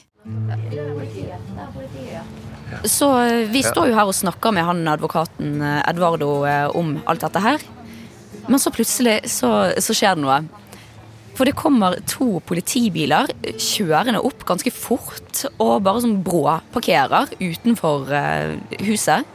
Så 2.83 3.07
eh, 3.23 3.47
vi 3.51 3.63
står 3.63 3.89
jo 3.89 3.97
her 3.97 4.09
og 4.09 4.15
snakker 4.15 4.53
med 4.55 4.67
han 4.67 4.87
advokaten 4.91 5.61
eh, 5.63 5.81
Edvardo 5.87 6.31
eh, 6.47 6.67
om 6.77 6.97
alt 7.07 7.23
dette 7.23 7.43
her. 7.43 7.63
Men 8.47 8.61
så 8.61 8.71
plutselig 8.73 9.21
så, 9.31 9.51
så 9.83 9.95
skjer 9.95 10.17
det 10.17 10.25
noe. 10.25 10.41
For 11.37 11.47
det 11.47 11.57
kommer 11.59 11.99
to 12.09 12.39
politibiler 12.49 13.29
kjørende 13.61 14.23
opp 14.25 14.43
ganske 14.47 14.71
fort 14.73 15.43
og 15.61 15.83
bare 15.85 16.01
sånn 16.01 16.21
bråparkerer 16.25 17.35
utenfor 17.37 18.09
huset. 18.87 19.27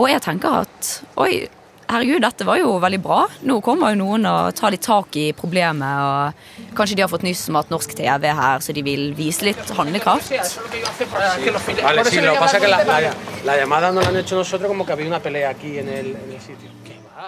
Og 0.00 0.08
jeg 0.08 0.22
tenker 0.24 0.62
at 0.62 0.92
oi, 1.20 1.44
herregud, 1.88 2.22
dette 2.24 2.46
var 2.46 2.58
jo 2.60 2.76
veldig 2.82 3.00
bra. 3.02 3.20
Nå 3.46 3.58
kommer 3.64 3.92
jo 3.92 4.00
noen 4.00 4.26
og 4.30 4.54
tar 4.58 4.74
litt 4.74 4.84
tak 4.86 5.16
i 5.20 5.30
problemet. 5.36 6.02
og 6.02 6.76
Kanskje 6.78 6.98
de 6.98 7.04
har 7.04 7.10
fått 7.12 7.26
nyss 7.26 7.46
om 7.50 7.58
at 7.60 7.72
norsk 7.72 7.96
TV 7.98 8.28
er 8.30 8.38
her, 8.38 8.62
så 8.64 8.74
de 8.76 8.84
vil 8.86 9.10
vise 9.16 9.46
litt 9.46 9.72
handlekraft. 9.76 10.32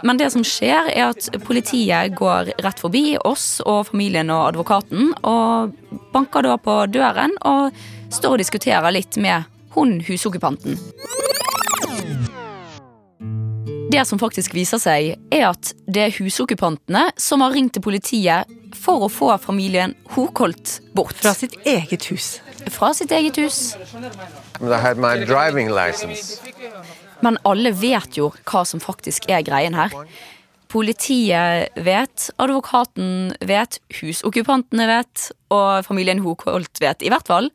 Men 0.05 0.19
det 0.21 0.31
som 0.31 0.45
skjer, 0.47 0.91
er 0.93 1.07
at 1.09 1.31
politiet 1.47 2.15
går 2.19 2.53
rett 2.63 2.83
forbi 2.83 3.05
oss 3.25 3.47
og 3.65 3.89
familien 3.91 4.31
og 4.31 4.51
advokaten, 4.53 5.15
og 5.27 5.73
banker 6.15 6.47
da 6.47 6.59
på 6.61 6.81
døren 6.93 7.35
og 7.49 7.73
står 8.15 8.37
og 8.37 8.43
diskuterer 8.45 8.95
litt 8.95 9.19
med 9.21 9.49
hun 9.75 9.99
husokkupanten. 10.07 10.79
Det 13.89 14.05
som 14.05 14.21
faktisk 14.21 14.53
viser 14.53 14.81
seg, 14.83 15.15
er 15.33 15.45
at 15.49 15.71
det 15.89 16.03
er 16.03 16.17
husokkupantene 16.19 17.07
som 17.17 17.41
har 17.41 17.55
ringt 17.57 17.73
til 17.77 17.85
politiet 17.85 18.51
for 18.77 19.07
å 19.07 19.09
få 19.09 19.31
familien 19.41 19.95
Hokolt 20.13 20.79
bort. 20.97 21.17
Fra 21.17 21.33
sitt 21.37 21.57
eget 21.65 22.05
hus. 22.13 22.39
Fra 22.75 22.91
sitt 22.97 23.13
eget 23.17 23.39
hus. 23.41 23.77
Men 27.25 27.39
alle 27.49 27.73
vet 27.73 28.19
jo 28.19 28.29
hva 28.51 28.65
som 28.69 28.83
faktisk 28.83 29.31
er 29.33 29.47
greien 29.47 29.77
her. 29.79 29.95
Politiet 30.69 31.81
vet, 31.81 32.27
advokaten 32.37 33.33
vet, 33.49 33.79
husokkupantene 34.03 34.85
vet, 34.91 35.31
og 35.49 35.87
familien 35.87 36.21
Hokolt 36.27 36.83
vet 36.85 37.01
i 37.01 37.09
hvert 37.09 37.31
fall. 37.31 37.49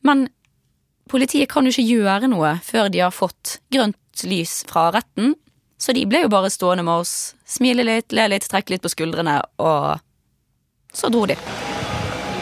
Men 0.00 0.30
politiet 1.12 1.52
kan 1.52 1.68
jo 1.68 1.74
ikke 1.76 1.90
gjøre 1.92 2.32
noe 2.32 2.54
før 2.64 2.88
de 2.92 3.04
har 3.04 3.12
fått 3.12 3.58
grønt 3.68 4.24
lys 4.24 4.62
fra 4.70 4.88
retten, 4.96 5.36
så 5.78 5.94
de 5.94 6.04
ble 6.10 6.24
jo 6.24 6.32
bare 6.32 6.50
stående 6.50 6.84
med 6.86 7.04
oss, 7.04 7.34
smile 7.46 7.86
litt, 7.86 8.12
le 8.16 8.26
litt, 8.34 8.46
trekke 8.50 8.74
litt 8.74 8.84
på 8.84 8.90
skuldrene, 8.92 9.38
og 9.62 9.98
så 10.94 11.10
dro 11.12 11.24
de. 11.30 11.38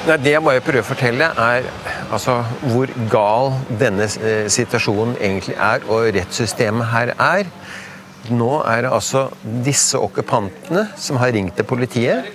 Nei, 0.07 0.17
det 0.23 0.37
jeg 0.37 0.45
bare 0.47 0.63
prøver 0.63 0.85
å 0.85 0.87
fortelle, 0.87 1.29
er 1.35 1.67
altså, 2.15 2.39
hvor 2.71 2.91
gal 3.11 3.57
denne 3.81 4.07
eh, 4.23 4.47
situasjonen 4.53 5.17
egentlig 5.19 5.57
er, 5.59 5.83
og 5.91 6.13
rettssystemet 6.15 6.93
her 6.93 7.13
er. 7.19 7.51
Nå 8.31 8.53
er 8.67 8.87
det 8.87 8.93
altså 8.95 9.27
disse 9.67 9.99
okkupantene 9.99 10.87
som 10.99 11.19
har 11.21 11.35
ringt 11.35 11.59
til 11.59 11.67
politiet. 11.67 12.31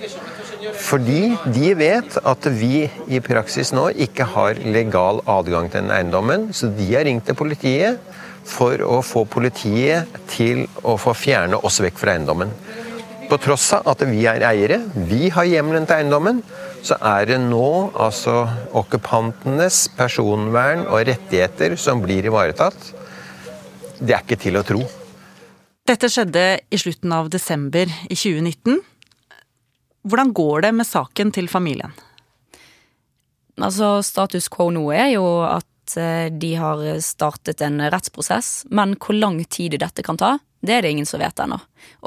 Fordi 0.78 1.34
de 1.52 1.74
vet 1.78 2.18
at 2.28 2.48
vi 2.56 2.86
i 3.12 3.20
praksis 3.24 3.74
nå 3.76 3.90
ikke 4.06 4.28
har 4.34 4.60
legal 4.64 5.22
adgang 5.30 5.70
til 5.72 5.84
den 5.84 5.94
eiendommen. 5.96 6.50
Så 6.56 6.72
de 6.76 6.88
har 6.94 7.06
ringt 7.08 7.28
til 7.28 7.38
politiet 7.38 8.00
for 8.48 8.82
å 8.86 9.02
få 9.06 9.26
politiet 9.30 10.10
til 10.32 10.66
å 10.84 10.98
få 11.00 11.14
fjerne 11.18 11.60
oss 11.62 11.82
vekk 11.84 12.00
fra 12.02 12.16
eiendommen. 12.16 12.54
På 13.32 13.38
tross 13.40 13.70
av 13.78 13.88
at 13.88 14.02
vi 14.10 14.26
er 14.28 14.44
eiere, 14.44 14.82
vi 15.08 15.30
har 15.32 15.48
hjemmelen 15.48 15.86
til 15.88 16.02
eiendommen, 16.02 16.42
så 16.84 16.98
er 17.00 17.30
det 17.30 17.38
nå 17.40 17.92
altså 17.94 18.42
okkupantenes 18.76 19.86
personvern 19.96 20.84
og 20.90 21.06
rettigheter 21.08 21.78
som 21.80 22.02
blir 22.04 22.28
ivaretatt. 22.28 22.90
Det 24.02 24.18
er 24.18 24.26
ikke 24.26 24.40
til 24.42 24.60
å 24.60 24.66
tro. 24.68 24.82
Dette 25.88 26.10
skjedde 26.12 26.44
i 26.70 26.80
slutten 26.80 27.14
av 27.16 27.30
desember 27.32 27.90
i 28.10 28.18
2019. 28.18 28.82
Hvordan 30.04 30.34
går 30.34 30.62
det 30.66 30.72
med 30.76 30.88
saken 30.88 31.32
til 31.32 31.50
familien? 31.50 31.92
Altså, 33.62 34.00
status 34.02 34.50
quo 34.50 34.72
nå 34.74 34.88
er 34.96 35.12
jo 35.14 35.26
at 35.46 35.98
eh, 36.00 36.32
de 36.34 36.54
har 36.58 36.82
startet 37.06 37.62
en 37.62 37.82
rettsprosess, 37.94 38.66
men 38.74 38.96
hvor 38.98 39.18
lang 39.18 39.44
tid 39.46 39.78
dette 39.78 40.06
kan 40.06 40.18
ta, 40.18 40.38
det 40.62 40.78
er 40.78 40.86
det 40.86 40.94
ingen 40.96 41.10
som 41.10 41.22
vet 41.22 41.40
ennå. 41.42 41.60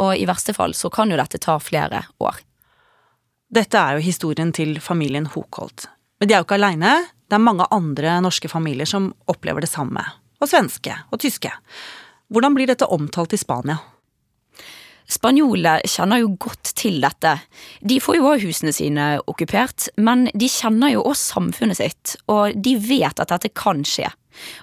Og 0.02 0.16
i 0.16 0.26
verste 0.26 0.54
fall 0.56 0.74
så 0.74 0.90
kan 0.90 1.10
jo 1.10 1.18
dette 1.20 1.38
ta 1.42 1.58
flere 1.62 2.04
år. 2.22 2.42
Dette 3.54 3.78
er 3.78 3.98
jo 3.98 4.06
historien 4.06 4.50
til 4.54 4.80
familien 4.82 5.28
Hokolt. 5.30 5.86
Men 6.18 6.30
de 6.30 6.34
er 6.34 6.42
jo 6.42 6.46
ikke 6.48 6.58
aleine. 6.58 6.96
Det 7.28 7.36
er 7.36 7.42
mange 7.42 7.66
andre 7.74 8.18
norske 8.24 8.50
familier 8.50 8.88
som 8.88 9.12
opplever 9.30 9.62
det 9.62 9.70
samme. 9.70 10.02
Og 10.42 10.50
svenske 10.50 10.96
og 11.10 11.20
tyske. 11.22 11.52
Hvordan 12.34 12.56
blir 12.56 12.70
dette 12.70 12.88
omtalt 12.90 13.34
i 13.34 13.38
Spania? 13.38 13.78
Spanjoler 15.10 15.84
kjenner 15.88 16.22
jo 16.22 16.32
godt 16.40 16.72
til 16.78 17.00
dette. 17.04 17.36
De 17.84 18.00
får 18.00 18.18
jo 18.18 18.28
også 18.30 18.48
husene 18.48 18.74
sine 18.74 19.08
okkupert, 19.28 19.90
men 20.00 20.28
de 20.32 20.48
kjenner 20.48 20.94
jo 20.94 21.04
også 21.04 21.34
samfunnet 21.36 21.80
sitt, 21.80 22.14
og 22.32 22.56
de 22.56 22.76
vet 22.80 23.20
at 23.20 23.32
dette 23.34 23.52
kan 23.56 23.84
skje. 23.84 24.08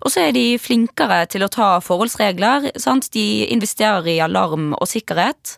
Og 0.04 0.12
så 0.12 0.26
er 0.28 0.36
de 0.36 0.60
flinkere 0.60 1.24
til 1.32 1.46
å 1.46 1.52
ta 1.52 1.68
forholdsregler. 1.84 2.72
Sant? 2.82 3.08
De 3.16 3.46
investerer 3.54 4.10
i 4.12 4.20
alarm 4.24 4.74
og 4.76 4.90
sikkerhet. 4.90 5.56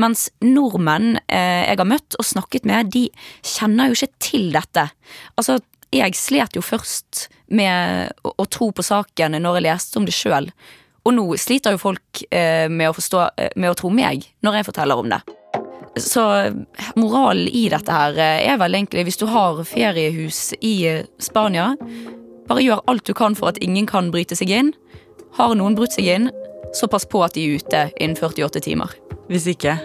Mens 0.00 0.26
nordmenn 0.44 1.14
eh, 1.24 1.64
jeg 1.70 1.80
har 1.80 1.88
møtt 1.88 2.18
og 2.18 2.28
snakket 2.28 2.68
med, 2.68 2.92
de 2.92 3.06
kjenner 3.54 3.88
jo 3.88 3.98
ikke 3.98 4.26
til 4.28 4.50
dette. 4.54 4.88
Altså, 5.38 5.60
jeg 5.94 6.18
slet 6.18 6.58
jo 6.58 6.64
først 6.64 7.28
med 7.54 8.12
å, 8.26 8.34
å 8.42 8.48
tro 8.50 8.70
på 8.74 8.84
saken 8.84 9.38
når 9.40 9.60
jeg 9.60 9.68
leste 9.68 10.00
om 10.00 10.08
det 10.08 10.16
sjøl. 10.16 10.50
Og 11.04 11.12
nå 11.12 11.24
sliter 11.40 11.74
jo 11.74 11.80
folk 11.82 12.24
eh, 12.30 12.66
med, 12.72 12.88
å 12.88 12.96
forstå, 12.96 13.24
eh, 13.36 13.56
med 13.60 13.74
å 13.74 13.78
tro 13.78 13.90
meg 13.92 14.24
når 14.44 14.60
jeg 14.60 14.68
forteller 14.70 15.00
om 15.00 15.10
det. 15.12 15.20
Så 16.00 16.22
moralen 16.98 17.48
i 17.48 17.68
dette 17.70 17.92
her 17.92 18.16
eh, 18.18 18.46
er 18.50 18.58
vel 18.58 18.74
egentlig 18.74 19.04
hvis 19.06 19.20
du 19.20 19.26
har 19.30 19.60
feriehus 19.68 20.54
i 20.64 20.74
eh, 20.90 21.04
Spania, 21.22 21.74
bare 22.48 22.64
gjør 22.64 22.82
alt 22.90 23.06
du 23.06 23.14
kan 23.16 23.36
for 23.38 23.52
at 23.52 23.60
ingen 23.62 23.86
kan 23.86 24.10
bryte 24.14 24.36
seg 24.38 24.50
inn. 24.50 24.72
Har 25.38 25.54
noen 25.58 25.76
brutt 25.78 25.94
seg 25.94 26.08
inn, 26.10 26.30
så 26.74 26.88
pass 26.90 27.06
på 27.06 27.22
at 27.24 27.36
de 27.36 27.44
er 27.44 27.60
ute 27.60 27.84
innen 28.00 28.18
48 28.18 28.64
timer. 28.64 28.96
Hvis 29.28 29.46
ikke? 29.50 29.76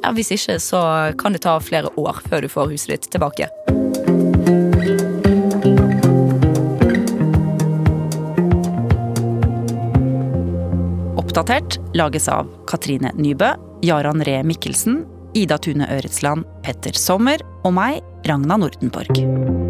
Ja, 0.00 0.14
Hvis 0.16 0.32
ikke, 0.32 0.56
så 0.58 0.80
kan 1.20 1.36
det 1.36 1.44
ta 1.44 1.58
flere 1.60 1.92
år 2.00 2.22
før 2.26 2.42
du 2.42 2.48
får 2.48 2.72
huset 2.72 2.94
ditt 2.94 3.10
tilbake. 3.12 3.50
Oppdatert 11.30 11.76
lages 11.94 12.24
av 12.28 12.48
Katrine 12.66 13.12
Nybø, 13.14 13.52
Jaran 13.86 14.24
Ree 14.26 14.42
Mikkelsen, 14.42 15.04
Ida 15.38 15.60
Tune 15.62 15.86
Øretsland, 15.86 16.42
Petter 16.66 16.98
Sommer 16.98 17.38
og 17.62 17.76
meg, 17.78 18.00
Ragna 18.26 18.58
Nordenborg. 18.58 19.69